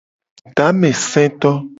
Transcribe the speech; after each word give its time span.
Tamesetode. 0.55 1.53